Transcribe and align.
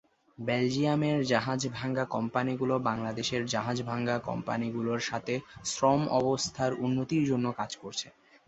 বেলজিয়ামের 0.37 1.17
জাহাজ 1.25 1.61
ভাঙ্গা 1.75 2.05
কোম্পানিগুলো 2.15 2.75
বাংলাদেশের 2.89 3.41
জাহাজ 3.47 3.77
ভাঙ্গা 3.83 4.15
কোম্পানিগুলোর 4.29 5.01
সাথে 5.09 5.33
শ্রম 5.65 6.01
অবস্থার 6.19 6.71
উন্নতির 6.85 7.23
জন্য 7.27 7.45
কাজ 7.59 7.71
করছে। 7.81 8.07